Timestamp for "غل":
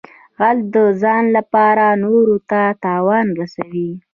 0.37-0.57